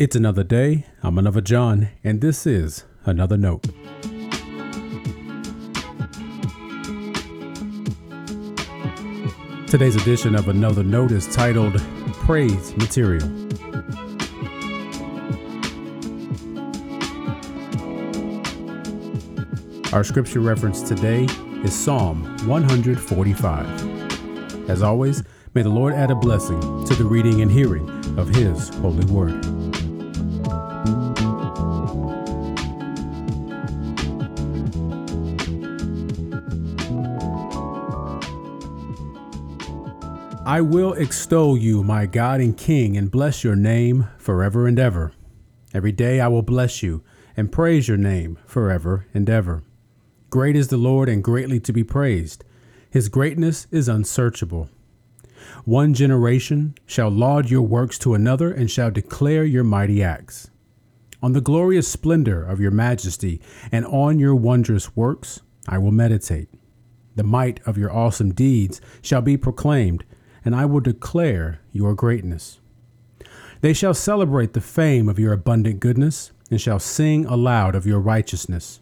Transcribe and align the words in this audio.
It's 0.00 0.16
another 0.16 0.42
day. 0.42 0.86
I'm 1.02 1.18
another 1.18 1.42
John, 1.42 1.90
and 2.02 2.22
this 2.22 2.46
is 2.46 2.84
another 3.04 3.36
note. 3.36 3.64
Today's 9.66 9.96
edition 9.96 10.34
of 10.34 10.48
Another 10.48 10.82
Note 10.82 11.12
is 11.12 11.26
titled 11.26 11.78
Praise 12.14 12.74
Material. 12.78 13.28
Our 19.92 20.02
scripture 20.02 20.40
reference 20.40 20.80
today 20.80 21.26
is 21.62 21.74
Psalm 21.74 22.24
145. 22.46 24.70
As 24.70 24.82
always, 24.82 25.22
may 25.52 25.60
the 25.60 25.68
Lord 25.68 25.92
add 25.92 26.10
a 26.10 26.14
blessing 26.14 26.86
to 26.86 26.94
the 26.94 27.04
reading 27.04 27.42
and 27.42 27.52
hearing 27.52 27.86
of 28.18 28.30
His 28.30 28.70
holy 28.76 29.04
word. 29.04 29.60
I 40.50 40.62
will 40.62 40.94
extol 40.94 41.56
you, 41.56 41.84
my 41.84 42.06
God 42.06 42.40
and 42.40 42.56
King, 42.56 42.96
and 42.96 43.08
bless 43.08 43.44
your 43.44 43.54
name 43.54 44.08
forever 44.18 44.66
and 44.66 44.80
ever. 44.80 45.12
Every 45.72 45.92
day 45.92 46.20
I 46.20 46.26
will 46.26 46.42
bless 46.42 46.82
you 46.82 47.04
and 47.36 47.52
praise 47.52 47.86
your 47.86 47.96
name 47.96 48.36
forever 48.46 49.06
and 49.14 49.30
ever. 49.30 49.62
Great 50.28 50.56
is 50.56 50.66
the 50.66 50.76
Lord 50.76 51.08
and 51.08 51.22
greatly 51.22 51.60
to 51.60 51.72
be 51.72 51.84
praised. 51.84 52.42
His 52.90 53.08
greatness 53.08 53.68
is 53.70 53.88
unsearchable. 53.88 54.68
One 55.64 55.94
generation 55.94 56.74
shall 56.84 57.10
laud 57.10 57.48
your 57.48 57.62
works 57.62 57.96
to 58.00 58.14
another 58.14 58.52
and 58.52 58.68
shall 58.68 58.90
declare 58.90 59.44
your 59.44 59.62
mighty 59.62 60.02
acts. 60.02 60.50
On 61.22 61.32
the 61.32 61.40
glorious 61.40 61.86
splendor 61.86 62.42
of 62.42 62.58
your 62.58 62.72
majesty 62.72 63.40
and 63.70 63.86
on 63.86 64.18
your 64.18 64.34
wondrous 64.34 64.96
works 64.96 65.42
I 65.68 65.78
will 65.78 65.92
meditate. 65.92 66.48
The 67.14 67.22
might 67.22 67.60
of 67.68 67.78
your 67.78 67.92
awesome 67.92 68.34
deeds 68.34 68.80
shall 69.00 69.22
be 69.22 69.36
proclaimed, 69.36 70.04
and 70.44 70.54
I 70.54 70.64
will 70.64 70.80
declare 70.80 71.60
your 71.72 71.94
greatness. 71.94 72.60
They 73.60 73.72
shall 73.72 73.94
celebrate 73.94 74.54
the 74.54 74.60
fame 74.60 75.08
of 75.08 75.18
your 75.18 75.32
abundant 75.32 75.80
goodness 75.80 76.32
and 76.50 76.60
shall 76.60 76.78
sing 76.78 77.26
aloud 77.26 77.74
of 77.74 77.86
your 77.86 78.00
righteousness. 78.00 78.80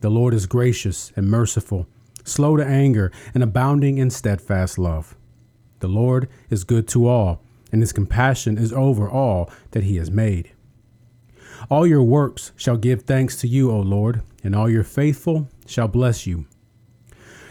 The 0.00 0.10
Lord 0.10 0.34
is 0.34 0.46
gracious 0.46 1.12
and 1.16 1.30
merciful, 1.30 1.86
slow 2.24 2.56
to 2.56 2.64
anger, 2.64 3.10
and 3.34 3.42
abounding 3.42 3.98
in 3.98 4.10
steadfast 4.10 4.78
love. 4.78 5.16
The 5.80 5.88
Lord 5.88 6.28
is 6.50 6.64
good 6.64 6.88
to 6.88 7.06
all, 7.06 7.40
and 7.72 7.80
his 7.80 7.92
compassion 7.92 8.58
is 8.58 8.72
over 8.72 9.08
all 9.08 9.50
that 9.70 9.84
he 9.84 9.96
has 9.96 10.10
made. 10.10 10.52
All 11.70 11.86
your 11.86 12.02
works 12.02 12.52
shall 12.56 12.76
give 12.76 13.02
thanks 13.02 13.36
to 13.40 13.48
you, 13.48 13.70
O 13.70 13.80
Lord, 13.80 14.22
and 14.44 14.54
all 14.54 14.70
your 14.70 14.84
faithful 14.84 15.48
shall 15.66 15.88
bless 15.88 16.26
you. 16.26 16.46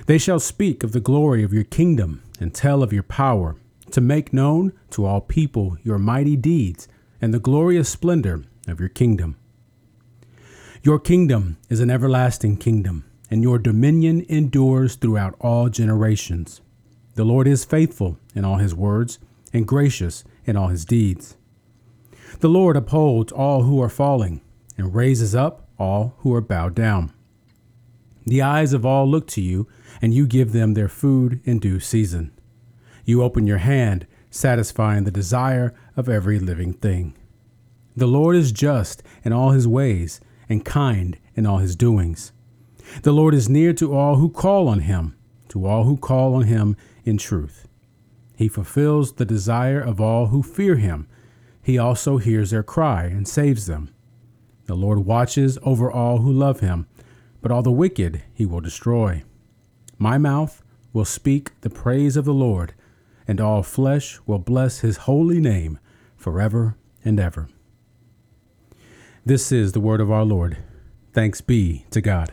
They 0.08 0.18
shall 0.18 0.40
speak 0.40 0.84
of 0.84 0.94
the 0.94 1.02
glory 1.02 1.44
of 1.44 1.54
your 1.54 1.66
kingdom 1.66 2.24
and 2.40 2.54
tell 2.54 2.82
of 2.82 2.94
your 2.94 3.04
power, 3.04 3.58
to 3.92 4.02
make 4.02 4.32
known 4.32 4.72
to 4.92 5.06
all 5.06 5.20
people 5.20 5.78
your 5.84 5.98
mighty 5.98 6.38
deeds 6.38 6.88
and 7.22 7.34
the 7.34 7.40
glorious 7.40 7.90
splendor 7.90 8.46
of 8.68 8.80
your 8.80 8.90
kingdom. 8.90 9.36
Your 10.82 10.98
kingdom 10.98 11.58
is 11.70 11.82
an 11.82 11.90
everlasting 11.90 12.56
kingdom, 12.56 13.04
and 13.30 13.44
your 13.44 13.60
dominion 13.60 14.26
endures 14.30 14.96
throughout 14.96 15.36
all 15.42 15.68
generations. 15.68 16.62
The 17.16 17.26
Lord 17.26 17.46
is 17.46 17.66
faithful 17.66 18.18
in 18.34 18.46
all 18.46 18.58
his 18.58 18.74
words 18.74 19.20
and 19.52 19.68
gracious 19.68 20.24
in 20.46 20.56
all 20.56 20.70
his 20.70 20.86
deeds. 20.86 21.36
The 22.40 22.50
Lord 22.50 22.78
upholds 22.78 23.34
all 23.34 23.64
who 23.64 23.82
are 23.82 23.90
falling 23.90 24.40
and 24.78 24.96
raises 24.96 25.36
up 25.36 25.68
all 25.78 26.16
who 26.20 26.34
are 26.34 26.42
bowed 26.42 26.76
down. 26.76 27.12
The 28.28 28.42
eyes 28.42 28.74
of 28.74 28.86
all 28.86 29.10
look 29.10 29.26
to 29.28 29.42
you, 29.42 29.70
and 30.02 30.14
you 30.14 30.28
give 30.28 30.52
them 30.52 30.74
their 30.74 30.90
food 30.90 31.40
in 31.46 31.60
due 31.60 31.80
season. 31.80 32.38
You 33.06 33.24
open 33.24 33.48
your 33.48 33.60
hand, 33.60 34.06
satisfying 34.30 35.06
the 35.06 35.12
desire 35.12 35.74
of 35.96 36.10
every 36.10 36.38
living 36.38 36.74
thing. 36.74 37.16
The 37.96 38.06
Lord 38.06 38.36
is 38.36 38.52
just 38.52 39.02
in 39.24 39.32
all 39.32 39.52
his 39.52 39.66
ways 39.66 40.20
and 40.50 40.66
kind 40.66 41.18
in 41.36 41.46
all 41.46 41.60
his 41.60 41.78
doings. 41.78 42.34
The 43.04 43.14
Lord 43.14 43.34
is 43.34 43.48
near 43.48 43.72
to 43.74 43.96
all 43.96 44.18
who 44.18 44.30
call 44.30 44.68
on 44.68 44.80
him, 44.80 45.16
to 45.48 45.66
all 45.66 45.86
who 45.86 45.96
call 45.96 46.36
on 46.36 46.44
him 46.44 46.76
in 47.06 47.18
truth. 47.18 47.66
He 48.36 48.50
fulfills 48.50 49.14
the 49.14 49.26
desire 49.26 49.80
of 49.80 50.02
all 50.02 50.28
who 50.28 50.44
fear 50.44 50.76
him. 50.76 51.08
He 51.64 51.78
also 51.78 52.18
hears 52.18 52.52
their 52.52 52.62
cry 52.62 53.06
and 53.06 53.26
saves 53.26 53.68
them. 53.68 53.90
The 54.66 54.76
Lord 54.76 55.00
watches 55.06 55.58
over 55.64 55.90
all 55.90 56.18
who 56.18 56.32
love 56.32 56.60
him, 56.60 56.88
but 57.42 57.52
all 57.52 57.62
the 57.62 57.72
wicked 57.72 58.24
he 58.34 58.46
will 58.46 58.62
destroy. 58.62 59.24
My 59.98 60.18
mouth 60.18 60.64
will 60.94 61.06
speak 61.06 61.60
the 61.62 61.70
praise 61.70 62.18
of 62.18 62.26
the 62.26 62.34
Lord, 62.34 62.74
and 63.28 63.42
all 63.42 63.64
flesh 63.64 64.20
will 64.26 64.40
bless 64.40 64.80
his 64.80 64.98
holy 64.98 65.40
name 65.40 65.80
forever 66.16 66.76
and 67.04 67.20
ever. 67.20 67.48
This 69.26 69.52
is 69.52 69.74
the 69.74 69.80
word 69.80 70.02
of 70.02 70.12
our 70.12 70.24
Lord. 70.24 70.58
Thanks 71.14 71.42
be 71.42 71.86
to 71.92 72.02
God. 72.02 72.32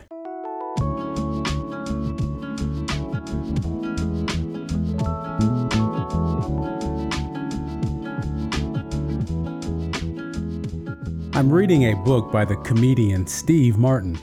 I'm 11.35 11.51
reading 11.51 11.91
a 11.91 11.95
book 11.95 12.31
by 12.31 12.45
the 12.45 12.55
comedian 12.63 13.27
Steve 13.27 13.77
Martin. 13.77 14.17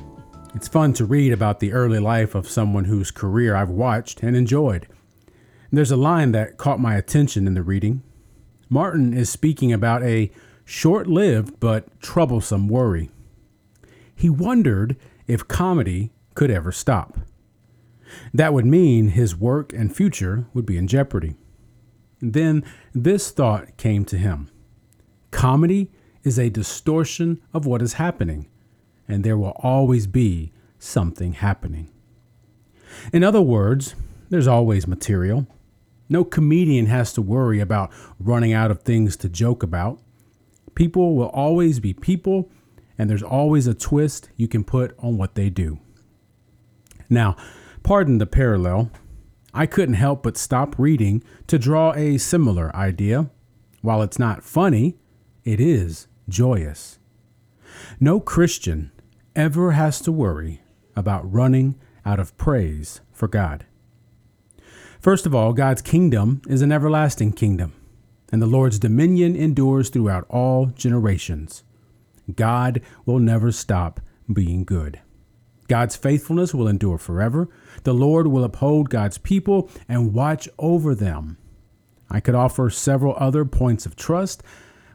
It's 0.54 0.68
fun 0.68 0.92
to 0.94 1.06
read 1.06 1.32
about 1.32 1.60
the 1.60 1.72
early 1.72 1.98
life 1.98 2.34
of 2.34 2.48
someone 2.48 2.84
whose 2.84 3.10
career 3.10 3.56
I've 3.56 3.70
watched 3.70 4.22
and 4.22 4.36
enjoyed. 4.36 4.86
There's 5.70 5.90
a 5.90 5.96
line 5.96 6.32
that 6.32 6.58
caught 6.58 6.78
my 6.78 6.96
attention 6.96 7.46
in 7.46 7.54
the 7.54 7.62
reading. 7.62 8.02
Martin 8.68 9.14
is 9.14 9.30
speaking 9.30 9.72
about 9.72 10.02
a 10.02 10.30
short 10.66 11.06
lived 11.06 11.58
but 11.58 12.00
troublesome 12.00 12.68
worry. 12.68 13.10
He 14.14 14.28
wondered 14.28 14.96
if 15.26 15.48
comedy 15.48 16.12
could 16.34 16.50
ever 16.50 16.70
stop. 16.70 17.19
That 18.34 18.52
would 18.52 18.66
mean 18.66 19.08
his 19.08 19.34
work 19.34 19.72
and 19.72 19.94
future 19.94 20.44
would 20.52 20.66
be 20.66 20.76
in 20.76 20.86
jeopardy. 20.86 21.34
Then 22.20 22.62
this 22.94 23.30
thought 23.30 23.76
came 23.78 24.04
to 24.04 24.19
him 24.19 24.50
Comedy 25.30 25.90
is 26.22 26.38
a 26.38 26.50
distortion 26.50 27.40
of 27.54 27.64
what 27.64 27.80
is 27.80 27.94
happening, 27.94 28.48
and 29.08 29.24
there 29.24 29.36
will 29.36 29.56
always 29.56 30.06
be 30.06 30.52
something 30.78 31.34
happening. 31.34 31.88
In 33.12 33.24
other 33.24 33.42
words, 33.42 33.94
there's 34.30 34.46
always 34.46 34.86
material. 34.86 35.46
No 36.08 36.24
comedian 36.24 36.86
has 36.86 37.12
to 37.14 37.22
worry 37.22 37.60
about 37.60 37.90
running 38.18 38.52
out 38.52 38.70
of 38.70 38.82
things 38.82 39.16
to 39.18 39.28
joke 39.28 39.62
about. 39.62 40.00
People 40.74 41.16
will 41.16 41.28
always 41.28 41.80
be 41.80 41.94
people, 41.94 42.50
and 42.98 43.08
there's 43.08 43.22
always 43.22 43.66
a 43.66 43.74
twist 43.74 44.30
you 44.36 44.48
can 44.48 44.64
put 44.64 44.94
on 44.98 45.16
what 45.16 45.34
they 45.34 45.50
do. 45.50 45.78
Now, 47.08 47.36
pardon 47.82 48.19
the 48.19 48.26
parallel. 48.26 48.90
I 49.54 49.66
couldn't 49.66 49.96
help 49.96 50.22
but 50.22 50.38
stop 50.38 50.78
reading 50.78 51.22
to 51.46 51.58
draw 51.58 51.92
a 51.92 52.19
similar 52.19 52.74
idea. 52.74 53.30
While 53.82 54.02
it's 54.02 54.19
not 54.19 54.42
funny, 54.42 54.96
it 55.44 55.60
is 55.60 56.06
joyous. 56.28 56.98
No 58.00 58.20
Christian 58.20 58.92
ever 59.34 59.72
has 59.72 60.00
to 60.02 60.12
worry 60.12 60.62
about 60.94 61.30
running 61.30 61.76
out 62.04 62.20
of 62.20 62.36
praise 62.36 63.00
for 63.12 63.28
God. 63.28 63.66
First 65.00 65.26
of 65.26 65.34
all, 65.34 65.52
God's 65.52 65.82
kingdom 65.82 66.42
is 66.48 66.62
an 66.62 66.72
everlasting 66.72 67.32
kingdom 67.32 67.72
and 68.32 68.40
the 68.40 68.46
Lord's 68.46 68.78
dominion 68.78 69.36
endures 69.36 69.90
throughout 69.90 70.24
all 70.30 70.66
generations. 70.66 71.62
God 72.34 72.80
will 73.04 73.19
never 73.19 73.52
stop 73.52 74.00
being 74.32 74.64
good. 74.64 75.00
God's 75.68 75.96
faithfulness 75.96 76.54
will 76.54 76.66
endure 76.66 76.98
forever. 76.98 77.48
The 77.84 77.92
Lord 77.92 78.26
will 78.26 78.42
uphold 78.42 78.90
God's 78.90 79.18
people 79.18 79.70
and 79.86 80.14
watch 80.14 80.48
over 80.58 80.94
them. 80.94 81.36
I 82.10 82.20
could 82.20 82.34
offer 82.34 82.70
several 82.70 83.14
other 83.18 83.44
points 83.44 83.86
of 83.86 83.96
trust, 83.96 84.42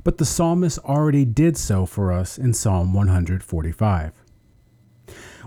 but 0.03 0.17
the 0.17 0.25
psalmist 0.25 0.79
already 0.79 1.25
did 1.25 1.57
so 1.57 1.85
for 1.85 2.11
us 2.11 2.37
in 2.37 2.53
Psalm 2.53 2.93
145. 2.93 4.13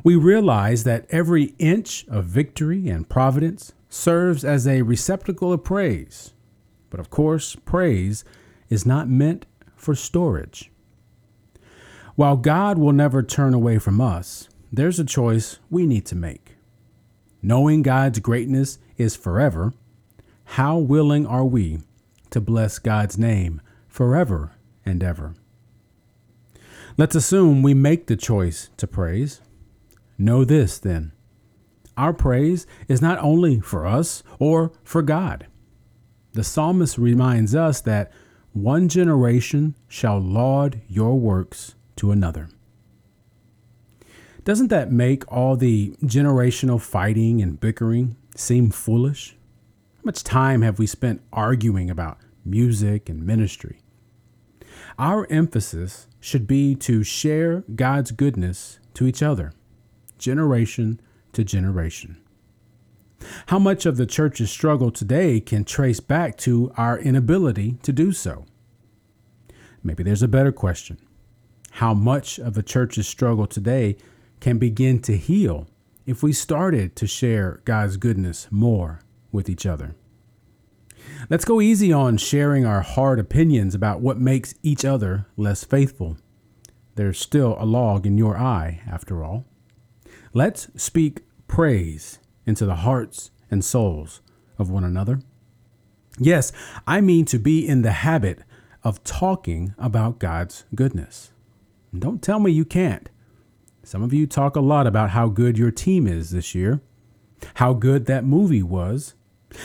We 0.03 0.17
realize 0.17 0.85
that 0.85 1.07
every 1.11 1.55
inch 1.59 2.07
of 2.09 2.25
victory 2.25 2.89
and 2.89 3.09
providence 3.09 3.73
serves 3.89 4.45
as 4.45 4.67
a 4.67 4.83
receptacle 4.83 5.53
of 5.53 5.65
praise 5.65 6.33
but 6.91 7.01
of 7.01 7.09
course, 7.09 7.57
praise 7.65 8.25
is 8.69 8.85
not 8.85 9.09
meant 9.09 9.47
for 9.77 9.95
storage. 9.95 10.71
While 12.17 12.37
God 12.37 12.77
will 12.77 12.93
never 12.93 13.23
turn 13.23 13.55
away 13.55 13.79
from 13.79 14.01
us, 14.01 14.49
there's 14.71 14.99
a 14.99 15.05
choice 15.05 15.59
we 15.71 15.87
need 15.87 16.05
to 16.07 16.17
make. 16.17 16.57
Knowing 17.41 17.83
God's 17.83 18.19
greatness 18.19 18.79
is 18.99 19.17
forever, 19.17 19.73
how 20.45 20.77
willing 20.77 21.27
are 21.27 21.45
we 21.45 21.79
to 22.31 22.41
bless 22.41 22.79
God's 22.79 23.17
name 23.17 23.63
forever 23.91 24.53
and 24.87 25.03
ever? 25.03 25.35
Let's 26.97 27.15
assume 27.15 27.63
we 27.63 27.75
make 27.75 28.07
the 28.07 28.17
choice 28.17 28.71
to 28.79 28.87
praise. 28.87 29.43
Know 30.17 30.45
this 30.45 30.79
then 30.79 31.13
our 32.01 32.15
praise 32.15 32.67
is 32.89 33.03
not 33.03 33.19
only 33.19 33.61
for 33.61 33.87
us 33.87 34.23
or 34.39 34.73
for 34.83 35.03
God. 35.03 35.47
The 36.33 36.43
psalmist 36.43 36.97
reminds 36.97 37.55
us 37.55 37.83
that 37.83 38.11
one 38.53 38.89
generation 38.89 39.75
shall 39.87 40.19
laud 40.19 40.81
your 40.89 41.19
works 41.19 41.75
to 41.97 42.11
another. 42.11 42.49
Doesn't 44.45 44.69
that 44.69 44.91
make 44.91 45.31
all 45.31 45.57
the 45.57 45.95
generational 46.03 46.81
fighting 46.81 47.43
and 47.43 47.61
bickering 47.61 48.17
seem 48.35 48.71
foolish? 48.71 49.37
How 49.97 50.03
much 50.05 50.25
time 50.25 50.63
have 50.63 50.79
we 50.79 50.87
spent 50.87 51.21
arguing 51.35 51.91
about 51.91 52.19
music 52.45 53.09
and 53.09 53.25
ministry? 53.25 53.81
Our 54.99 55.27
emphasis 55.31 56.07
should 56.21 56.47
be 56.47 56.75
to 56.77 57.03
share 57.03 57.65
God's 57.75 58.13
goodness 58.13 58.79
to 58.95 59.07
each 59.07 59.23
other, 59.23 59.53
generation 60.19 61.01
to 61.33 61.45
generation. 61.45 62.21
How 63.47 63.59
much 63.59 63.87
of 63.87 63.97
the 63.97 64.07
church's 64.07 64.51
struggle 64.51 64.91
today 64.91 65.41
can 65.41 65.65
trace 65.65 66.01
back 66.01 66.37
to 66.39 66.73
our 66.77 66.99
inability 66.99 67.79
to 67.83 67.93
do 67.93 68.13
so? 68.13 68.47
Maybe 69.83 70.03
there's 70.03 70.23
a 70.23 70.29
better 70.29 70.53
question. 70.53 70.99
How 71.73 71.95
much 71.95 72.39
of 72.39 72.55
the 72.55 72.63
church's 72.63 73.07
struggle 73.07 73.47
today 73.47 73.97
can 74.41 74.59
begin 74.59 75.01
to 75.01 75.17
heal 75.17 75.67
if 76.07 76.23
we 76.23 76.33
started 76.33 76.97
to 76.97 77.07
share 77.07 77.61
God's 77.65 77.97
goodness 77.97 78.49
more 78.51 79.01
with 79.33 79.49
each 79.49 79.67
other? 79.67 79.95
Let's 81.29 81.45
go 81.45 81.61
easy 81.61 81.93
on 81.93 82.17
sharing 82.17 82.65
our 82.65 82.81
hard 82.81 83.19
opinions 83.19 83.75
about 83.75 84.01
what 84.01 84.19
makes 84.19 84.55
each 84.63 84.85
other 84.85 85.27
less 85.37 85.65
faithful. 85.65 86.17
There's 86.95 87.19
still 87.19 87.57
a 87.59 87.67
log 87.67 88.07
in 88.07 88.17
your 88.17 88.39
eye, 88.39 88.81
after 88.87 89.23
all. 89.23 89.45
Let's 90.33 90.69
speak 90.81 91.23
praise 91.47 92.19
into 92.47 92.65
the 92.65 92.77
hearts 92.77 93.31
and 93.51 93.65
souls 93.65 94.21
of 94.59 94.71
one 94.71 94.85
another. 94.85 95.21
Yes, 96.19 96.53
I 96.87 97.01
mean 97.01 97.25
to 97.27 97.39
be 97.39 97.67
in 97.67 97.83
the 97.83 97.93
habit 97.93 98.41
of 98.83 99.03
talking 99.05 99.75
about 99.79 100.19
God's 100.19 100.65
goodness. 100.75 101.33
don't 101.97 102.23
tell 102.23 102.41
me 102.41 102.51
you 102.51 102.65
can't. 102.65 103.09
Some 103.83 104.03
of 104.03 104.13
you 104.13 104.27
talk 104.27 104.57
a 104.57 104.61
lot 104.61 104.87
about 104.87 105.11
how 105.11 105.29
good 105.29 105.59
your 105.59 105.71
team 105.71 106.07
is 106.07 106.31
this 106.31 106.55
year, 106.55 106.81
how 107.55 107.73
good 107.73 108.07
that 108.07 108.25
movie 108.25 108.63
was, 108.63 109.15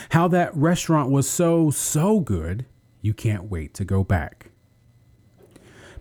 how 0.09 0.27
that 0.29 0.55
restaurant 0.55 1.11
was 1.11 1.29
so, 1.29 1.69
so 1.69 2.19
good, 2.19 2.65
you 3.01 3.13
can't 3.13 3.45
wait 3.45 3.73
to 3.75 3.85
go 3.85 4.03
back. 4.03 4.51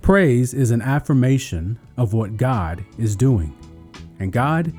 Praise 0.00 0.52
is 0.52 0.70
an 0.70 0.82
affirmation 0.82 1.78
of 1.96 2.12
what 2.12 2.36
God 2.36 2.84
is 2.98 3.16
doing, 3.16 3.56
and 4.18 4.32
God 4.32 4.72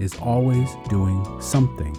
is 0.00 0.14
always 0.16 0.70
doing 0.88 1.24
something. 1.40 1.94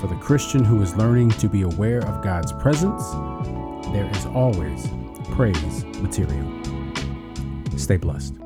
For 0.00 0.06
the 0.06 0.16
Christian 0.16 0.64
who 0.64 0.80
is 0.82 0.96
learning 0.96 1.30
to 1.30 1.48
be 1.48 1.62
aware 1.62 2.00
of 2.00 2.22
God's 2.22 2.52
presence, 2.52 3.10
there 3.92 4.08
is 4.10 4.26
always 4.26 4.88
praise 5.32 5.84
material. 6.00 6.50
Stay 7.76 7.96
blessed. 7.96 8.45